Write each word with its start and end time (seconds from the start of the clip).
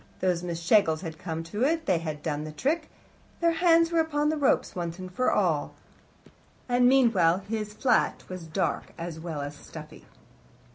Those 0.19 0.41
Miss 0.41 0.59
Schlegels 0.59 1.01
had 1.01 1.19
come 1.19 1.43
to 1.43 1.63
it; 1.63 1.85
they 1.85 1.99
had 1.99 2.23
done 2.23 2.43
the 2.43 2.51
trick; 2.51 2.89
their 3.39 3.51
hands 3.51 3.91
were 3.91 3.99
upon 3.99 4.29
the 4.29 4.35
ropes, 4.35 4.75
once 4.75 4.97
and 4.97 5.13
for 5.13 5.31
all. 5.31 5.75
And 6.67 6.89
meanwhile, 6.89 7.43
his 7.47 7.75
flat 7.75 8.23
was 8.27 8.47
dark, 8.47 8.93
as 8.97 9.19
well 9.19 9.41
as 9.41 9.55
stuffy. 9.55 10.07